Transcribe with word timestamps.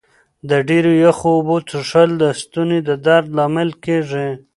د 0.49 0.51
ډېرو 0.69 0.91
یخو 1.05 1.29
اوبو 1.37 1.57
څښل 1.69 2.09
د 2.21 2.23
ستوني 2.41 2.79
د 2.87 2.91
درد 3.05 3.27
لامل 3.37 3.69
کېږي. 3.85 4.29